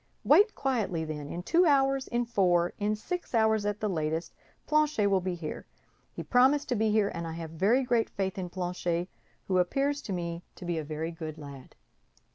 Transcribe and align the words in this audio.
Wait 0.23 0.55
quietly, 0.55 1.05
then; 1.05 1.29
in 1.29 1.43
two 1.43 1.67
hours, 1.67 2.07
in 2.07 2.25
four, 2.25 2.73
in 2.79 2.95
six 2.95 3.35
hours 3.35 3.67
at 3.67 3.83
latest, 3.83 4.33
Planchet 4.65 5.05
will 5.05 5.21
be 5.21 5.35
here. 5.35 5.67
He 6.11 6.23
promised 6.23 6.69
to 6.69 6.75
be 6.75 6.89
here, 6.89 7.09
and 7.13 7.27
I 7.27 7.33
have 7.33 7.51
very 7.51 7.83
great 7.83 8.09
faith 8.09 8.39
in 8.39 8.49
Planchet, 8.49 9.09
who 9.47 9.59
appears 9.59 10.01
to 10.01 10.11
me 10.11 10.41
to 10.55 10.65
be 10.65 10.79
a 10.79 10.83
very 10.83 11.11
good 11.11 11.37
lad." 11.37 11.75